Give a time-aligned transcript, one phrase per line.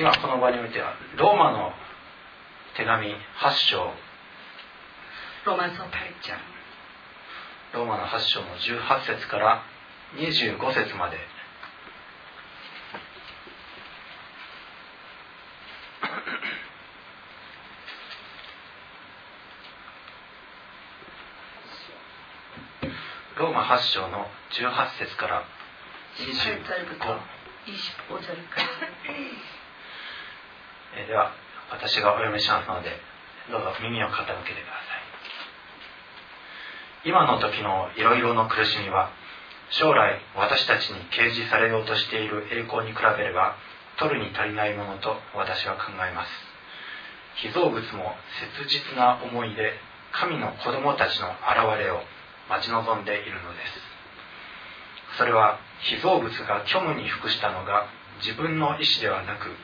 [0.00, 1.72] 今この場においてはローマの
[2.74, 3.14] 手紙8
[3.68, 3.92] 章。
[7.74, 9.62] ローマの8章の18節から
[10.16, 11.18] 25節まで。
[23.38, 25.44] ローマ8章の18節から
[26.16, 26.32] 25
[28.18, 29.59] 節
[30.96, 31.32] えでは
[31.70, 32.98] 私がお読みしますので
[33.50, 35.00] どうぞ耳を傾けてください。
[37.04, 39.10] 今の時のいろいろの苦しみは
[39.70, 43.56] 将来私たちに掲示されようとしている栄光に比べれば
[43.98, 46.30] 取るに足りないものと私は考えます。
[47.36, 48.16] 被造物も
[48.58, 49.78] 切実な思いで
[50.12, 52.02] 神の子供たちの現れを
[52.48, 53.80] 待ち望んでいるのです。
[55.18, 57.86] それは被造物が虚無に服したのが
[58.22, 59.56] 自分の意志ではなく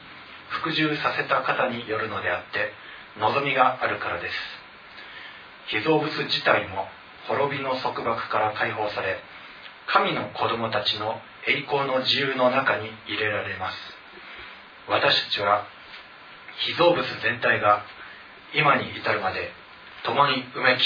[0.49, 2.73] 服従させた方によるのであって
[3.19, 4.35] 望みがあるからです。
[5.69, 6.87] 被造物自体も
[7.29, 9.19] 滅びの束縛から解放され
[9.87, 13.77] 神の子供たちの栄光の自由の中に入れられます。
[14.89, 15.67] 私たちは
[16.59, 17.83] 被造物全体が
[18.55, 19.51] 今に至るまで
[20.05, 20.85] 共にうめき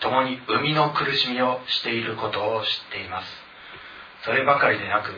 [0.00, 3.28] 共に生みの苦しみをしていることを知っています。
[4.24, 5.12] そればかりでなく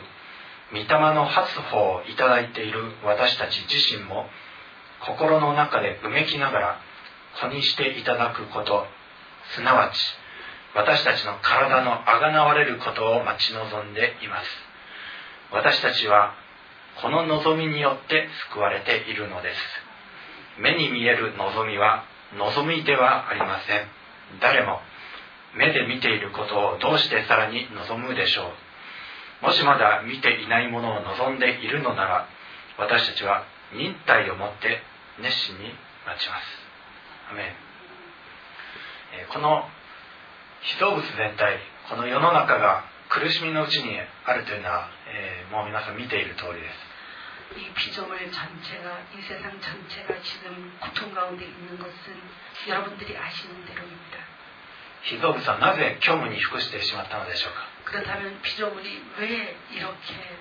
[0.73, 4.25] 御霊の発歩をいただいている私たち自身も
[5.05, 6.79] 心の中でうめきながら
[7.41, 8.85] 子にしていただくこと
[9.55, 10.21] すなわち
[10.73, 14.47] 私たちの体のあがなわれることを待ち望んでいます。
[15.51, 16.33] 私たちは
[17.01, 19.57] この望みによって救われているのです。
[20.61, 22.05] 目に見える望みは
[22.37, 23.87] 望みではありません。
[24.39, 24.79] 誰も
[25.55, 28.45] 目で見ていることをどうしてさらに望むでしょう。
[29.42, 32.28] もしまだ見ていないものを望んでいるのなら
[32.78, 34.80] 私たちは忍耐をもって
[35.20, 35.72] 熱心に
[36.06, 36.42] 待ちます
[37.30, 37.46] アメン
[39.20, 39.64] えーこの
[40.62, 46.96] 被造物全体この世の中が苦しみのうちにあるというのは、えーもう皆さん見ている通りです
[47.54, 51.92] 이 피조물 전체가 이 세상 전체가 지금 고통 가운데 있는 것은
[52.66, 54.18] 여러분들이 아시는 대로입니다.
[55.02, 60.36] 被造物はなぜ虚無に服してしまったのでしょうか 그렇다면 피조물이 왜 이렇게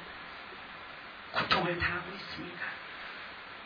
[1.34, 2.76] 고통을 당하고 있습니까?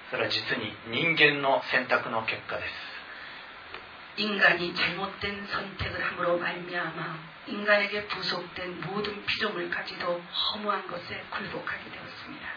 [0.09, 10.21] それは実に人間の選択の結果です 인간이 잘못된 선택을 함으로 말미암아 인간에게 부속된 모든 피조물까지도
[10.53, 12.47] 허무한 것에 굴복하게 되었습니다.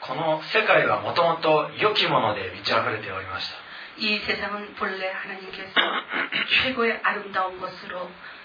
[0.00, 3.56] この世界はもともと良きもので満ち溢れておりました
[3.96, 5.72] 이 세상은 본래 하나님께서
[6.62, 8.10] 최고의 아름다운 것으로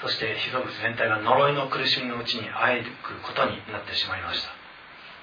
[0.00, 4.50] そして被造物全体が呪いの苦しみのうちにあえくことになってしまいました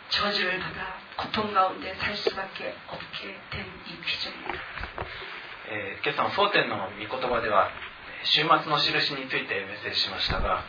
[0.10, 4.58] 저주를 받아 고통 가운데 살 수밖에 없게 된 이 피조물.
[5.70, 7.70] えー今朝の蒼天の御言葉では
[8.24, 10.64] 週末の印についてメッセージしましたが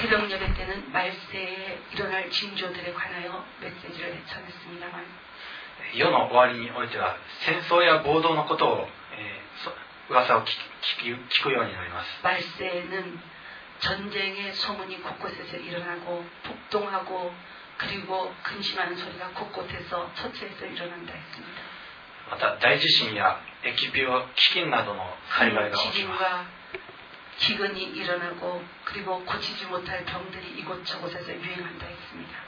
[0.00, 5.04] 새벽 예배 때는 말세에 일어날 징조들에 관하여 메시지를 전했습니다만
[5.94, 9.45] 世の終わりにおいては戦争や暴動のことを、えーそ
[10.10, 10.50] 噂を聞き
[11.02, 13.20] 聞き聞くようになります 말세에는
[13.80, 17.34] 전쟁의 소문이 곳곳에서 일어나고 폭동하고
[17.78, 21.62] 그리고 근심하는 소리가 곳곳에서 처처에서 일어난다 했습니다.
[22.30, 26.46] また大地震や疫病飢饉などの災害が起きます 지진과
[27.38, 32.38] 기근이 일어나고 그리고 고치지 못할 병들이 이곳저곳에서 유행한다 했습니다.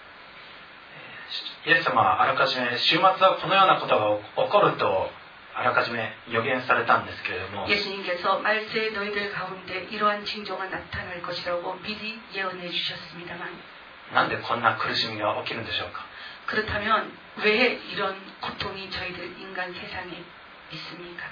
[1.67, 5.11] イエス様はあらかじめ週末はこのようなことが起こると
[5.60, 13.52] あらかじめ予言されたんですけれども님께서말세너희들가운데이러한징조가나타날것이라고미리예언해주셨습니다만
[14.16, 16.08] なんでこんな苦しみが起きるんでしょうか？
[16.48, 17.12] 그렇다면
[17.44, 20.16] 왜이런고통이저희들인간세상에
[20.72, 21.28] 있습니 까?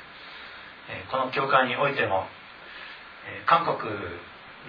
[1.10, 2.28] この教会においても
[3.46, 3.80] 韓国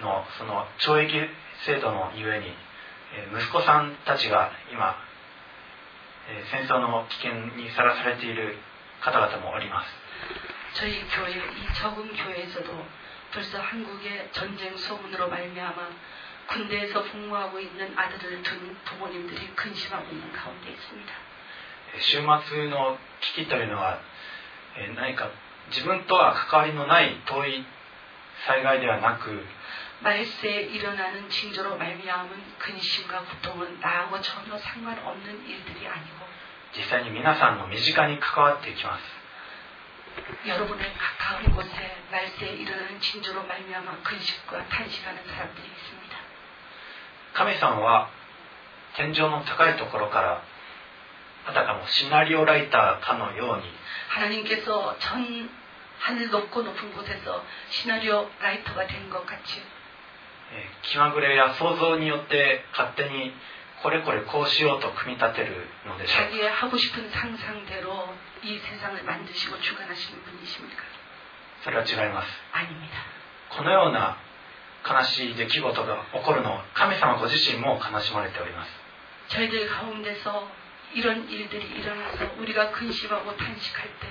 [0.01, 1.29] のその懲役
[1.65, 2.55] 制度のゆえに
[3.35, 4.95] 息子さんたちが今
[6.51, 8.57] 戦争の危険にさらされている
[9.00, 9.88] 方々もおります
[10.74, 12.86] 저희 교회 이 적은 교회에서도
[13.32, 15.88] 벌써 한국의 전쟁 소문으로 말미암아
[16.48, 21.12] 군대에서 복무하고 있는 아들을 둔 부모님들이 근심하고 있는 가운데 있습니다.
[22.00, 24.00] 週末の危機というのは、
[24.76, 25.30] えー何か
[25.70, 27.64] 自分とは関わりのない遠い
[28.46, 29.44] 災害ではなく
[30.02, 36.17] 말세에 일어나는 징조로 말미암은 근심과 고통은 나하고 전혀 상관없는 일들이 아니고
[36.76, 39.02] 実際に皆さんの身近に関わっていきます
[40.46, 41.68] 여러분의 가까운 곳에
[42.10, 46.16] 말세에 일어나는 징조로 말미암아 근심과 탄식하는 사람들이 있습니다.
[47.34, 48.10] 神様は
[48.96, 50.42] 天井の高いところから
[51.46, 53.64] あたかもシナリオライターかのように
[54.08, 55.50] 하나님께서 전
[55.98, 59.60] 하늘 높고 높은 곳에서 시나리오 라이터가 된 것 같이
[60.52, 63.32] えー気まぐれや想像によって勝手に
[63.82, 70.82] これこれこうしようと組み立てるのでしょう 자기의 하고 싶은 상상대로 이 세상을 만드시고 주관하시는 분이십니까?
[71.62, 72.96] それは違います 아닙니다.
[73.50, 74.16] このような
[74.88, 78.70] 悲しい出来事が起こるのを神様ご自身も悲しまれております
[79.28, 80.48] 저희들 가운데서
[80.94, 84.08] 이런 일들이 일어나서 우리가 근심하고 탄식할 때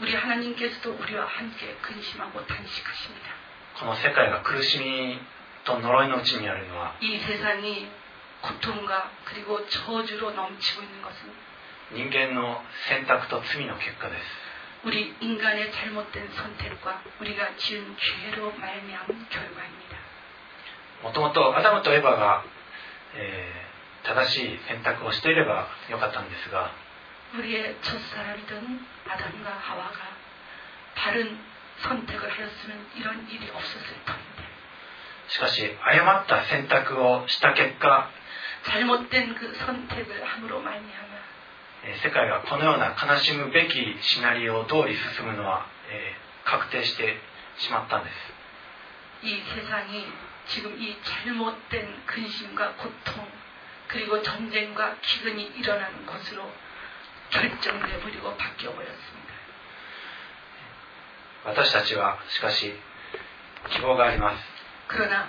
[0.00, 3.28] 우리 하나님께서도 우리와 함께 근심하고 탄식하십니다.
[3.78, 5.18] この世界が苦しみ
[5.64, 7.88] と呪いのうちにあるのは 이 세상이
[8.42, 11.32] 고통과 그리고 저주로 넘치고 있는 것은
[11.92, 14.22] 人間の選択と罪の結果です
[14.84, 19.96] 우리 인간의 잘못된 선택과 우리가 지은 죄로 말미암은 결과입니다.
[21.02, 22.44] もともとアダムとエバが、
[23.14, 23.74] えー
[24.04, 26.70] 正しい選択をしていればよかったんですが
[27.38, 29.94] 우리의 첫사람이던 아담과 하와가
[30.94, 31.38] 바른
[31.80, 34.44] 선택을 하였으면 이런 일이 없었을 터인데
[35.28, 38.10] しかし誤った選択をした結果
[38.64, 41.14] 잘못된 그 선택을 함으로 말미암아
[41.84, 47.16] えー世界がこのような悲しむべきシナリオ通り進むのは、えー確定して
[47.56, 50.06] しまったんです 이 세상이
[50.46, 53.26] 지금 이 잘못된 근심과 고통
[53.88, 56.52] 그리고 전쟁과 기근이 일어나는 것으로
[57.30, 59.24] 결정돼 버리고 바뀌어 버렸습니다.
[61.44, 62.74] 私たちはしかし
[63.70, 64.44] 希望があります
[64.88, 65.28] 그러나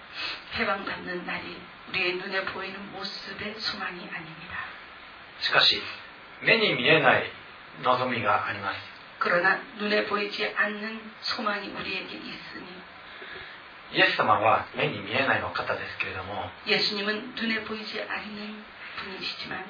[0.54, 1.60] 해방받는 날이
[1.90, 4.56] 우리의 눈에 보이는 모습의 소망이 아닙니다.
[5.40, 5.80] しかし
[6.42, 7.30] 目に見えない
[7.82, 8.76] 望みがあります
[9.18, 12.66] 그러나 눈에 보이지 않는 소망이 우리에게 있으니
[13.92, 18.64] イエス様は目に見えないお方ですけれども 예수님은 눈에 보이지 않는
[18.98, 19.64] 분이시지만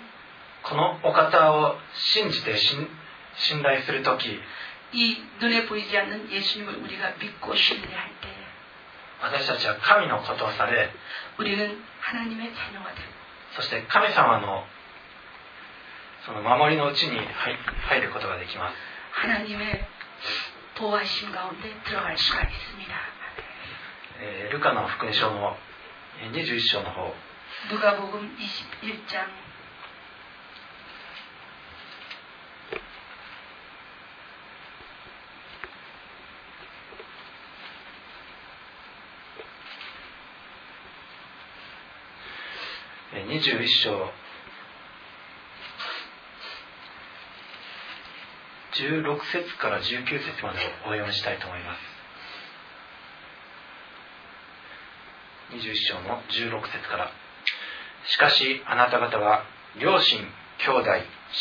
[0.62, 2.88] このお方を信じて信
[3.36, 4.40] 信頼する時
[4.92, 8.28] 이 눈에 보이지 않는 예수님을 우리가 믿고 신뢰할 때
[9.21, 10.89] 私たちは神のことをされ
[13.55, 14.63] そして神様の
[16.25, 18.75] その守りのうちに入ることができます。
[24.51, 25.57] ルカの福音書の
[26.31, 27.13] 21章の方。
[27.71, 29.27] ルカ복21장
[43.13, 44.09] 21章。
[48.71, 51.79] 16節から19節までをお読みしたいと思います。
[55.57, 57.11] 21章の16節から。
[58.07, 59.43] しかしあなた方は
[59.77, 60.19] 両親
[60.59, 60.89] 兄弟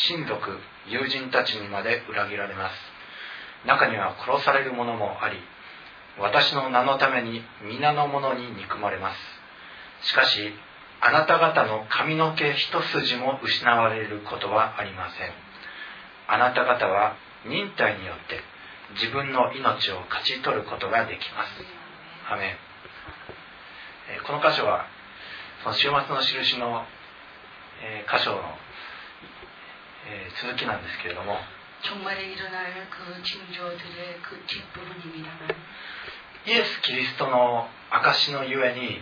[0.09, 2.75] 親族友人たちにまで裏切られます。
[3.65, 5.37] 中には殺される者もあり
[6.19, 9.13] 私の名のために皆の者に憎まれま
[10.01, 10.09] す。
[10.09, 10.53] しかし
[11.01, 15.33] あなた方の髪の毛一筋も失われることはありません。
[16.27, 17.15] あなた方は
[17.45, 18.39] 忍耐によって
[18.93, 21.49] 自分の命を勝ち取ることができます。
[22.31, 22.57] アメン。
[24.27, 24.85] この箇所は
[25.63, 26.85] その週末の印の
[28.07, 28.41] 箇所の
[30.41, 31.37] 続きなんですけれども
[36.45, 39.01] イエス・キリストの証のゆえに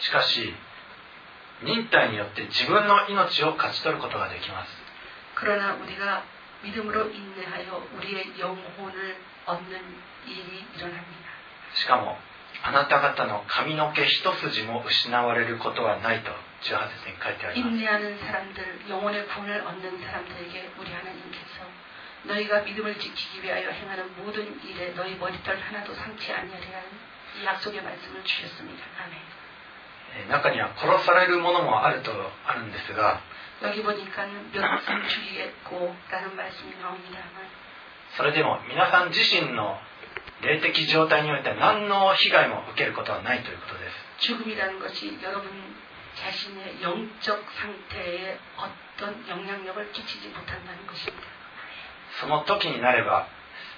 [0.00, 0.54] しかし
[1.62, 4.70] 忍耐によって自分の命を勝ち取ることができます
[5.34, 6.22] 그러나 우리가
[6.62, 9.16] 믿음으로 인내하여 우리의 영혼을
[9.46, 9.80] 얻는
[10.26, 11.30] 일이 일어납니다.
[11.74, 12.18] しかも
[12.62, 16.30] あなた方の髪の毛一筋も失われることはないと
[16.60, 21.64] 18節に書いてあります 인내하는 사람들, 영혼의 구원을 얻는 사람들에게 우리 하나님께서
[22.24, 26.88] 너희가 믿음을 지키기 위하여 행하는 모든 일에 너희 머리털 하나도 상치 아니하리라는
[27.40, 28.84] 이 약속의 말씀을 주셨습니다.
[29.02, 29.18] 아멘.
[30.18, 32.10] えー中には殺されるものもあると
[32.46, 33.20] あるんですが
[33.62, 37.46] 여기 보니까 몇은 죽이겠고라는 말씀이 나옵니다만
[38.16, 39.78] それでも皆さん自身の
[40.42, 45.48] 霊的状態においては何の被害も受けることはないということです 죽음이라는 것이 여러분
[46.16, 51.22] 자신의 영적 상태에 어떤 영향력을 끼치지 못한다는 것입니다.
[52.20, 53.28] その時になれば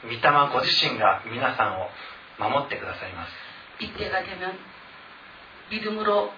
[0.02, 0.18] 御霊
[0.52, 1.90] ご自身が皆さんを
[2.38, 3.32] 守ってくださいます
[3.78, 4.58] 이때가 되면
[5.70, 6.32] 믿음으로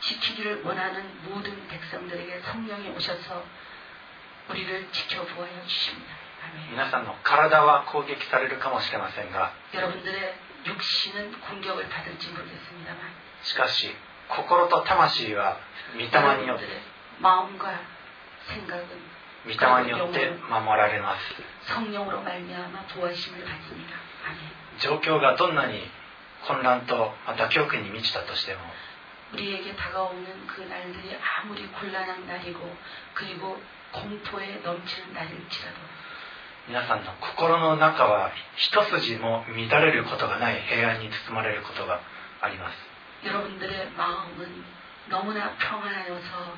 [0.00, 3.44] 지키기를 원하는 모든 백성들에게 성령이 오셔서
[4.48, 6.12] 우리를 지켜보아여 주십니다.
[6.42, 6.70] 아멘.
[6.72, 10.34] 皆さんの体は攻撃されるかもしれませんが 여러분들의
[10.66, 12.98] 육신은 공격을 받을지 모르겠습니다만
[13.44, 13.94] しかし
[14.28, 15.58] 心と魂は
[15.94, 16.06] 御霊
[16.42, 16.80] によって 여러분들의
[17.20, 17.80] 마음과
[18.48, 18.86] 생각은
[19.46, 23.94] 御霊によって守られます 성령으로 말미암아 도와심을 받습니다.
[24.26, 24.38] 아멘.
[24.80, 25.88] 状況がどんなに
[26.46, 28.60] 混乱とまた恐怖に満ちたとしても
[29.32, 32.76] 우리에게 다가오는 그 날들이 아무리 곤란한 날이고
[33.14, 33.60] 그리고
[33.92, 35.76] 공포에 넘치는 날일지라도
[36.68, 42.00] 皆さんの心の中は一筋も乱れることがない平安に包まれることが
[42.40, 42.76] あります
[43.26, 44.64] 여러분들의 마음은
[45.08, 46.56] 너무나 평안하여서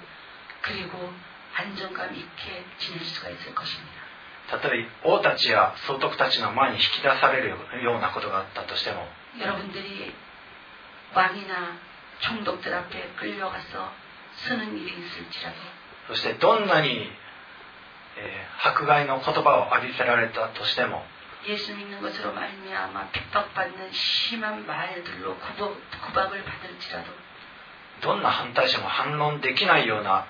[0.62, 1.12] 그리고
[1.54, 3.92] 안정감 있게 지낼 수가 있을 것입니다.
[4.50, 7.50] たとえ王たちや総督たちの前に引き出される
[7.82, 9.06] ようなことがあったとしても
[9.40, 10.14] 여러분들이
[11.14, 11.76] 왕이나
[12.20, 13.92] 총독들 앞에 끌려가서
[14.36, 15.56] 쓰는 일이 있을지라도
[16.08, 17.10] そしてどんなに、
[18.16, 21.02] えー迫害の言葉を浴びせられたとしても
[21.46, 27.12] 예수 믿는 것으로 말미암아 핍박받는 심한 말들로 구박, 구박을 받을지라도
[28.00, 30.26] どんな反対者も反論できないような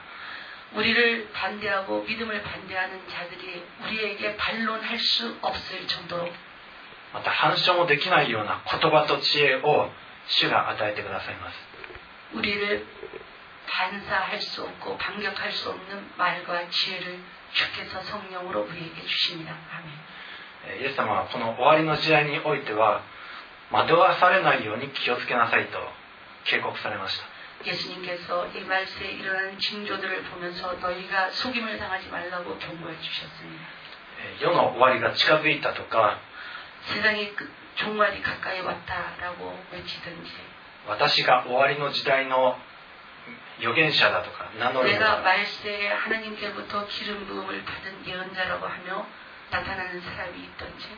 [0.75, 6.29] 우리를 반대하고 믿음을 반대하는 자들이 우리에게 반론할 수 없을 정도로
[7.13, 9.91] また反証もできないような言葉と知恵を
[10.27, 11.57] 主が与えてくださいます
[12.35, 12.87] 우리를
[13.67, 17.19] 반사할 수 없고 반격할 수 없는 말과 지혜를
[17.53, 19.55] 주께서 성령으로 우리에게 주십니다.
[19.73, 19.91] 아멘.
[20.67, 23.03] えーイエス様はこの終わりの時代においては
[23.71, 25.79] 惑わされないように気をつけなさいと
[26.45, 27.25] 警告されました
[27.65, 33.65] 예수님께서 이 말세에 일어나는 징조들을 보면서 너희가 속임을 당하지 말라고 경고해 주셨습니다.
[34.21, 36.19] えー世の終わりが近づいたとか
[36.83, 40.33] 세상이 그 종말이 가까이 왔다라고 외치든지
[40.87, 42.57] 私が終わりの時代の
[43.59, 49.07] 預言者だとか名乗る者 내가 が 말세에 하나님께로부터 기름 부음을 받은 예언자라고 하며
[49.51, 50.89] 나타나는 사람이 있던지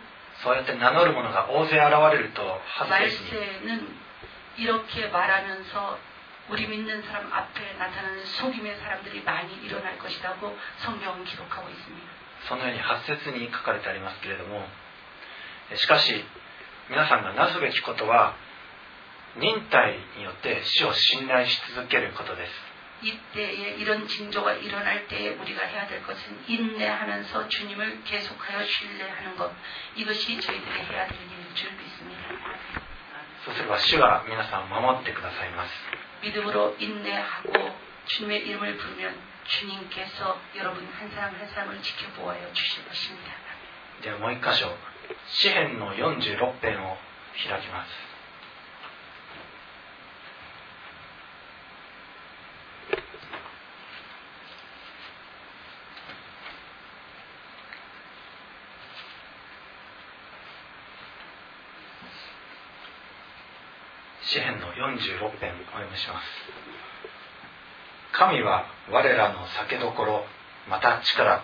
[0.42, 3.96] そうやって名乗る者が大勢現れると発生しに 말세는
[4.58, 5.98] 이렇게 말하면서
[6.50, 12.06] 우리 믿는 사람 앞에 나타나는 속임의 사람들이 많이 일어날 것이라고 성경은 기록하고 있습니다.
[12.48, 14.62] そのように発説に書かれてありますけれども
[15.72, 16.24] えしかし
[16.88, 18.36] 皆さんがなすべきことは
[19.36, 22.52] 忍耐によって主を信頼し続けることです
[23.02, 29.52] 이때에 이런 징조가 일어날 때에 우리가 해야 될 것은 인내하면서 주님을 계속하여 신뢰하는 것
[29.96, 32.36] 이것이 저희들이 해야 될 일일 줄 믿습니다.
[33.44, 35.70] そうすれば主が皆さんを守ってくださいます
[36.22, 37.52] 믿음으로 인내하고
[38.06, 39.14] 주님의 이름을 부르면
[39.44, 43.32] 주님께서 여러분 한 사람 한 사람을 지켜보아여 주실 것입니다.
[44.02, 44.68] ではもう一箇所
[45.26, 46.96] 詩編の46編を
[47.48, 48.09] 開きます
[64.81, 66.25] 46編お読みします。
[68.13, 70.25] 神は我らの酒どころ
[70.67, 71.43] また力。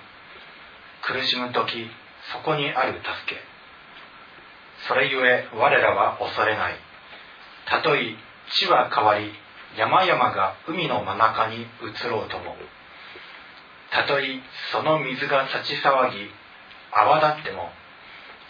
[1.04, 1.88] 苦しむ時
[2.34, 3.40] そこにある助け。
[4.88, 6.76] それゆえ我らは恐れない。
[7.70, 8.16] たとえ
[8.50, 9.32] 地は変わり
[9.78, 12.56] 山々が海の真中に移ろうとも。
[13.92, 14.42] たとえ
[14.72, 16.32] その水が立ち騒ぎ
[16.92, 17.70] 泡立っても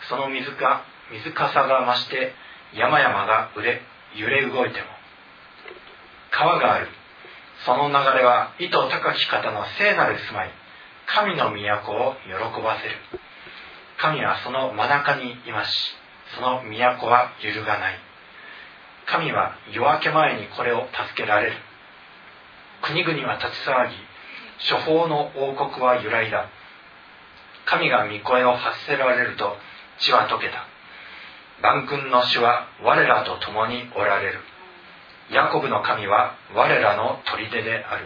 [0.08, 2.34] その水が水かさが増して
[2.74, 3.82] 山々が揺れ
[4.16, 4.86] 揺れ動いても。
[6.32, 6.88] 川がある。
[7.66, 10.52] その流れは糸高き方の聖なる住まい
[11.08, 12.96] 神の都を喜ばせる。
[13.98, 15.72] 神はその真中にいます。
[15.72, 15.96] し
[16.36, 18.00] その都は揺るがない。
[19.08, 21.54] 神は夜明け前にこれを助けられる。
[22.82, 23.96] 国々は立ち騒ぎ
[24.70, 26.50] 処方の王国は揺らいだ。
[27.66, 29.56] 神が御声を発せられると
[30.00, 30.66] 地は溶けた。
[31.62, 34.40] 万軍の主は我らと共におられる。
[35.32, 38.06] ヤコブの神は我らの砦である。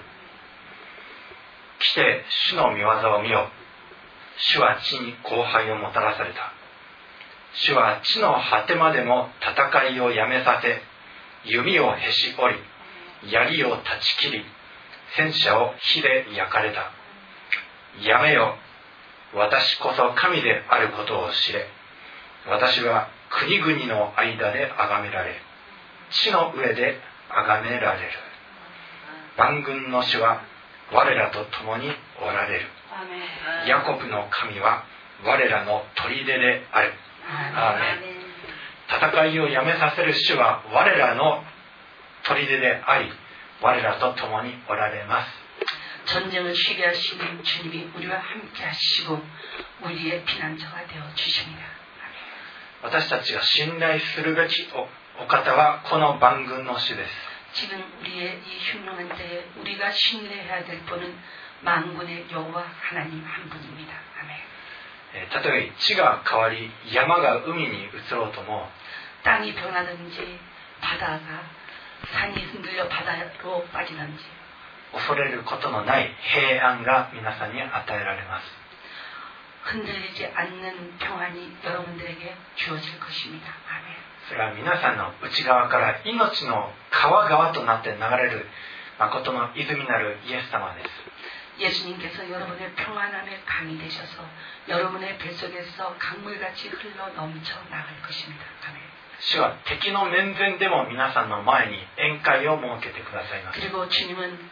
[1.80, 3.50] 来て主の御業を見よ。
[4.38, 6.54] 主は地に荒廃をもたらされた。
[7.54, 10.82] 主は地の果てまでも戦いをやめさせ
[11.44, 14.46] 弓をへし折り槍を断ち切り
[15.18, 16.92] 戦車を火で焼かれた。
[18.02, 18.56] やめよ。
[19.34, 21.68] 私こそ神であることを知れ。
[22.48, 25.35] 私は国々の間で崇められ
[26.11, 28.09] 地の上で崇められる
[29.37, 30.43] 万軍の主は
[30.93, 31.91] 我らと共に
[32.21, 32.67] おられる
[33.67, 34.85] ヤコブの神は
[35.25, 36.93] 我らの砦である
[37.55, 38.17] アーメン
[38.89, 41.43] 戦いをやめさせる主は我らの
[42.23, 43.11] 砦であり
[43.63, 45.47] 我らと共におられます
[46.07, 49.21] 전쟁을 쉬게 하시는 주님이 우리와 함께 하시고
[49.83, 51.65] 우리의 피난처가 되어 주십니다.
[52.83, 54.69] 私たちが信頼するべき
[55.19, 57.11] お方はこの万軍の主です
[57.55, 61.19] 지금 우리의 이 흉흉한 때에 우리가 신뢰해야 될 분은
[61.63, 63.95] 만군의 여호와 하나님 한 분입니다.
[64.21, 64.37] 아멘.
[65.15, 68.69] えーたとえ地が変わり山が海に移ろうとも
[69.25, 70.39] 땅이 변하든지
[70.83, 71.21] 바다가
[72.13, 74.21] 산이 흔들려 바다로 빠지든지
[74.93, 78.45] 恐れることのない平安が皆さんに与えられます
[79.65, 83.53] 흔들리지 않는 평안이 여러분들에게 주어질 것입니다.
[83.69, 83.97] 아멘.
[84.29, 88.47] それは皆さんの内側から命の川川となって流れる
[88.99, 90.91] 誠の泉なるイエス様です
[91.63, 94.25] 예수님께서 여러분의 평안함의 강이 되셔서
[94.69, 98.45] 여러분의 뱃속에서 강물같이 흘러 넘쳐 나갈 것입니다.
[98.69, 98.81] 아멘.
[99.19, 104.51] 主は敵の面前でも皆さんの前に宴会を設けてくださいます 그리고 주님은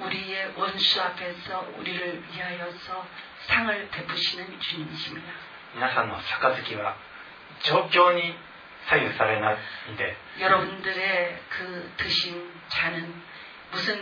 [0.00, 3.06] 우리의 원수 앞에서 우리를 위하여서
[3.48, 5.32] 상을 베푸시는 주님이십니다.
[5.74, 6.96] 皆さんの杯は
[7.64, 8.34] 状況に
[8.88, 9.56] 左右されない
[9.96, 13.22] で 여러분들의 그 드신 자는
[13.70, 13.98] 무슨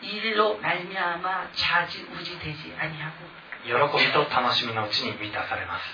[0.00, 3.72] 일로 말미암아 좌지우지되지 아니하고 喜
[4.06, 5.84] びと楽しみのうちに満たされます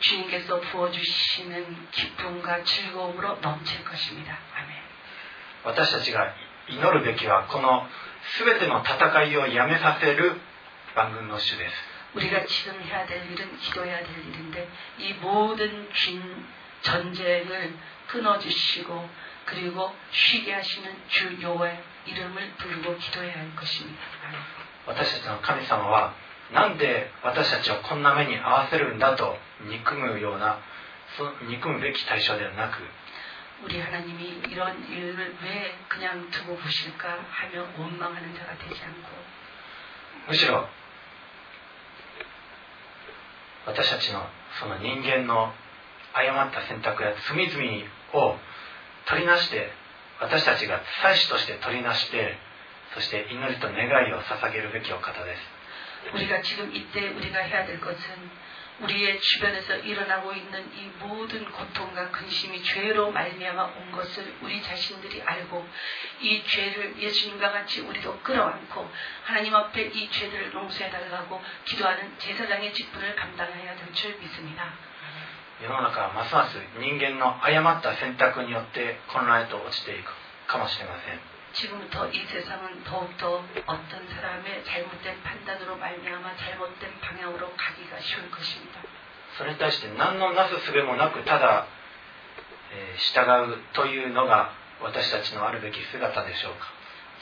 [0.00, 4.36] 주님께서 부어주시는 기쁨과 즐거움으로 넘칠 것입니다.
[4.54, 4.82] 아멘.
[5.64, 6.34] 私たちが
[6.68, 7.86] 祈るべきはこの
[8.44, 10.40] 全ての戦いをやめさせる
[10.96, 11.85] 番組の主です
[12.16, 16.46] 우리가 지금 해야 될 일은 기도해야 될 일인데 이 모든 긴
[16.82, 17.74] 전쟁을
[18.08, 19.10] 끊어주시고
[19.46, 24.02] 그리고 쉬게 하시는 주 여호와의 이름을 부르고 기도해야 할 것입니다.
[24.26, 24.40] 아멘.
[24.84, 26.12] 私たちの神様は
[26.52, 30.58] なんで私たちをこんな目に遭わせるんだと憎むような
[31.16, 32.78] そ憎むべき対象ではなく
[33.64, 39.08] 우리 하나님이 이런 일을 왜 그냥 두고 보실까 하며 원망하는 자가 되지 않고
[40.28, 40.68] むしろ
[43.66, 44.26] 私たちの
[44.60, 45.52] その人間の
[46.14, 48.36] 誤った選択や罪々を
[49.08, 49.70] 取りなして
[50.20, 52.36] 私たちが祭司として取りなして
[52.94, 55.40] そして祈りと願いを捧げるべきお方です
[56.14, 57.96] 우리가 지금 이때 우리가 해야 될 것은
[58.80, 65.68] 우리의 주변에서 일어나고 있는 이 모든 고통과 근심이 죄로 말미암아 온 것을 우리 자신들이 알고
[66.20, 68.90] 이 죄를 예수님과 같이 우리도 끌어안고
[69.24, 74.72] 하나님 앞에 이 죄들을 용서해 달라고 기도하는 제사장의 직분을 감당해야 될 줄 믿습니다.
[75.62, 80.10] 世の中はますます人間の誤った選択によって混乱へと落ちていく
[80.48, 81.20] かもしれません
[81.56, 88.80] 지금부터 이 세상은 더욱더 어떤 사람의 잘못된 판단으로 말미암아 잘못된 방향으로 가기가 쉬울 것입니다.
[89.38, 91.66] それに対して何のなすすべもなくただ、
[92.72, 96.68] えー従うというのが私たちのあるべき姿でしょうか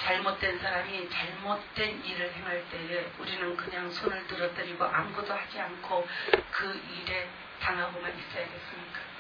[0.07, 6.07] 잘못된 사람이 잘못된 일을 행할 때에 우리는 그냥 손을 들어뜨리고 아무것도 하지 않고
[6.53, 7.29] 그 일에
[7.61, 9.11] 당하고만 있어야겠습니까?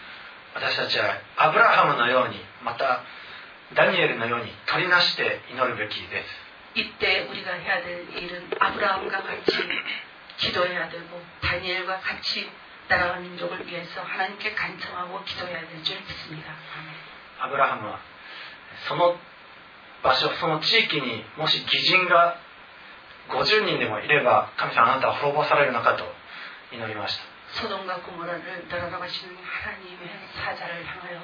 [0.54, 3.04] 私たちはアブラハムのようにまた
[3.74, 6.28] ダニエルのように取りなして祈るべきです
[6.74, 9.52] 이때 우리가 해야 될 일은 아브라함과 같이
[10.38, 12.50] 기도해야 되고 다니엘과 같이
[12.88, 16.50] 나라와 민족을 위해서 하나님께 간청하고 기도해야 될 줄 믿습니다.
[16.50, 16.94] 아멘.
[17.40, 18.00] アブラハムは
[18.88, 19.16] その
[20.02, 22.36] 場所その地域にもし義人が
[23.28, 26.04] 50人でもいれば神様あなたは滅ぼされるのかと
[26.72, 27.24] 祈りました
[27.62, 31.20] 소돔과 고모라를 멸하가시는 하나님의 사자를 향하여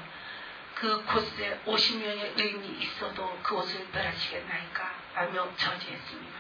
[0.81, 6.39] 그 곳에 50명의 의인이 있어도 그곳을 멸하시겠나이까 라며 저지했습니다.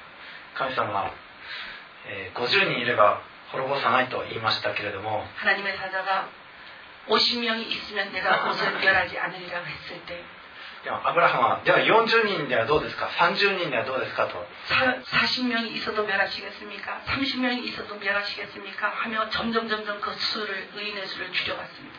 [0.54, 1.12] 神様は、
[2.08, 3.20] えー50人いれば
[3.52, 6.28] 滅ぼさないと言いましたけれども 하나님의 사자가
[7.08, 10.22] 50명이 있으면 내가 옷을 멸하지 않으리라고 했을 때
[10.84, 17.02] でもアブラハムはでは40人ではどうですか30人ではどうですかと 40명이 있어도 멸하시겠습니까?
[17.06, 18.88] 30명이 있어도 멸하시겠습니까?
[18.88, 21.98] 하며 점점 점점 그 수를 의인의 수를 줄여갔습니다.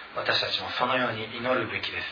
[0.16, 2.04] 私たちもそのように祈るべきです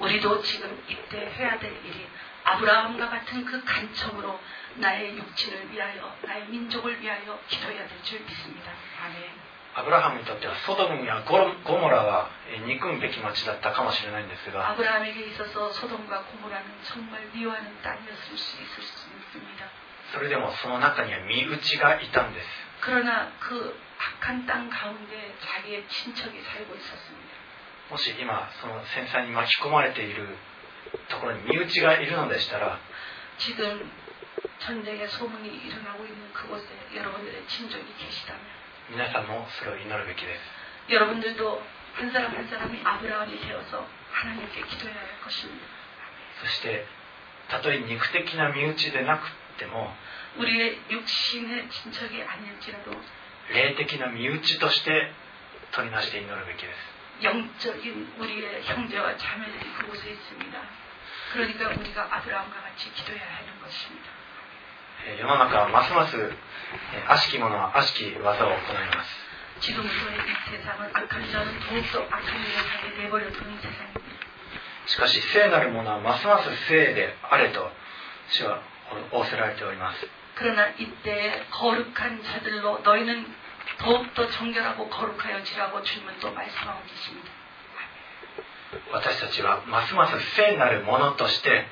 [0.00, 2.06] 우리도 지금 이때 해야 될 일이
[2.44, 4.38] 아브라함과 같은 그 간청으로
[4.76, 8.70] 나의 육친을 위하여 나의 민족을 위하여 기도해야 될 줄 믿습니다.
[9.04, 9.48] 아멘.
[9.74, 19.66] アブラハムにとってはソドムやゴロゴモラはえー憎むべき町だったかもしれないんですが 아브라함에게 있어서 소돔과 고모라는 정말 미워하는 땅이었을 수 있을 수 있습니다.
[20.14, 22.46] それでもその中には身内がいたんです
[22.80, 23.78] 그러나 그
[24.22, 27.28] 악한 땅 가운데 자기의 친척이 살고 있었습니다.
[27.92, 30.36] もし今その戦災に巻き込まれている
[31.08, 32.78] ところに身内がいるのでしたら
[33.38, 33.90] 지금
[34.58, 38.40] 전쟁의 소문이 일어나고 있는 그곳에 여러분들의 친족이 계시다면
[38.90, 40.34] 皆さんもそれを祈るべきで
[40.88, 41.62] す 여러분들도
[41.94, 45.66] 한 사람 한 사람이 아브라함이 되어서 하나님께 기도해야 할 것입니다.
[46.40, 46.86] そして
[47.48, 49.26] たとえ肉的な身内でなく
[49.58, 49.92] ても
[50.38, 52.92] 우리의 육신의 친척이 아닐지라도
[53.52, 55.12] 霊的な身内として
[55.72, 56.91] 取りなして祈るべきです
[57.22, 60.58] 영적인 우리의 형제와 자매들이 그곳에 있습니다.
[61.32, 64.08] 그러니까 우리가 아브라함과 같이 기도해야 하는 것입니다.
[65.06, 69.10] えー世の中はますますえー悪しき者は悪しき技を行います
[69.60, 74.18] 지금부터의 이 세상은 악한 자는 더욱더 악한 일을 하게 내버려두는 세상입니다.
[74.86, 77.70] しかし聖なる者はますます聖であれと
[78.30, 78.60] 主は
[79.12, 83.26] 仰せられております 그러나 이때 거룩한 자들로 너희는
[83.78, 87.38] 더욱더 정결하고 거룩하여지라고 주님은 또 말씀하고 계십니다.
[88.92, 91.64] 私たちはますます聖なる者として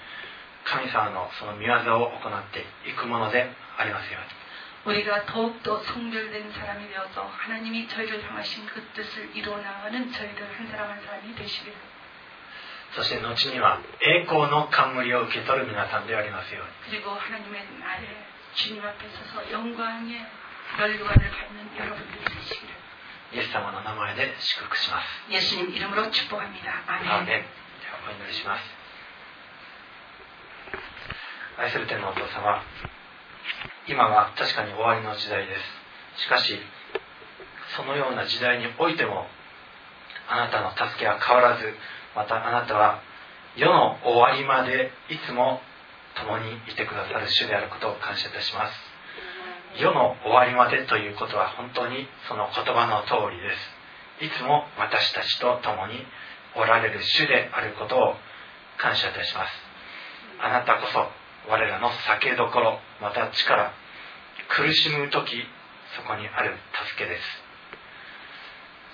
[0.65, 4.47] 神様のその御業を行っていくものでありますように
[4.87, 11.03] 우리가 더욱더 성결된 사람이 되어서 하나님이 저희를 향하신 그 뜻을 이루어나가는 저희들 한 사람 한
[11.03, 11.75] 사람이 되시기를
[12.95, 18.09] そして後には栄光の冠を受け取る皆さんでありますように 그리고 하나님의 날에
[18.55, 20.25] 주님 앞에 서서 영광의
[20.79, 22.77] 멸류관을 받는 여러분들이 되시기를
[23.33, 26.83] イエス様の名前で祝福します 예수님 이름으로 축복합니다.
[26.87, 27.27] アー 아멘.
[27.27, 27.45] メンで
[27.91, 28.63] はお祈りします
[31.59, 32.63] 愛する天のお父様
[33.89, 35.55] 今は確かに終わりの時代で
[36.17, 36.59] すしかし
[37.77, 39.27] そのような時代においても
[40.29, 41.73] あなたの助けは変わらず
[42.15, 43.01] またあなたは
[43.57, 45.61] 世の終わりまでいつも
[46.17, 48.73] 共にいてくださる主であることを感謝いたします
[49.78, 53.56] 世の終わりまでということは本当にその言葉の通りで
[54.20, 54.26] す。
[54.26, 56.06] いつも私たちと共に
[56.56, 58.16] おられる主であることを
[58.78, 59.52] 感謝いたします。
[60.42, 61.08] あなたこそ
[61.50, 63.72] 我らの酒どころまた力
[64.50, 65.44] 苦しむ時
[65.96, 66.58] そこにある
[66.94, 67.24] 助けです。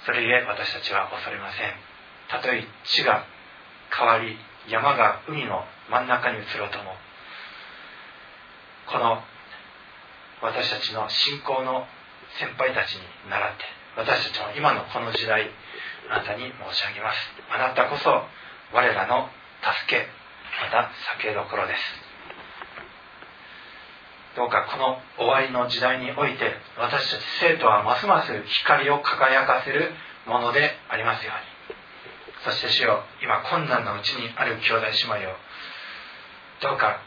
[0.05, 1.73] それゆえ私たちは恐れません。
[2.29, 3.25] たとえ地が
[3.97, 4.37] 変わり
[4.69, 6.91] 山が海の真ん中に移ろうとも
[8.91, 9.23] この
[10.41, 11.87] 私たちの信仰の
[12.39, 13.63] 先輩たちに倣って
[13.97, 15.49] 私たちも今のこの時代
[16.09, 17.17] あなたに申し上げます。
[17.49, 18.23] あなたこそ
[18.73, 19.29] 我らの
[19.61, 20.07] 助け
[20.61, 21.81] また酒どころです。
[24.35, 29.91] どうかこの終わりの時代において私たち生徒はますます光を輝かせる
[30.27, 31.75] ものでありますように。
[32.45, 35.35] そして主よ今困難のうちにある兄弟姉妹を
[36.61, 37.01] どうか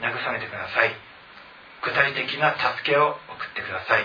[0.00, 0.94] 慰めてください。
[1.84, 4.04] 具体的な助けを送ってください。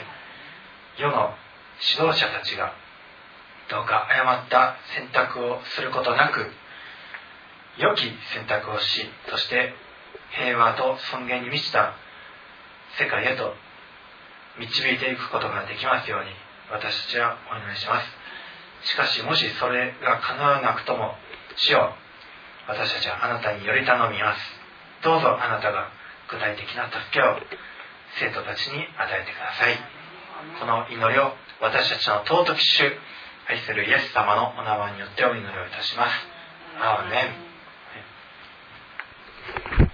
[0.98, 1.34] 世の
[1.82, 2.74] 指導者たちが
[3.70, 6.52] どうか誤った選択をすることなく
[7.78, 8.04] 良き
[8.34, 9.74] 選択をしそして
[10.38, 11.96] 平和と尊厳に満ちた
[13.00, 13.56] 世界へと
[14.60, 16.30] 導いていくことができますように
[16.72, 18.08] 私たちはお願いします。
[18.84, 21.16] しかしもしそれが叶わなくとも
[21.56, 21.94] 主よ
[22.68, 24.40] 私たちはあなたにより頼みます。
[25.04, 25.90] どうぞあなたが
[26.32, 27.38] 具体的な助けを
[28.20, 29.78] 生徒たちに与えてください。
[30.60, 32.84] この祈りを私たちの尊き主
[33.48, 36.12] 愛するイエス様のお名前によってお祈りをいたします。
[36.80, 37.22] アーメ
[39.88, 39.90] ン。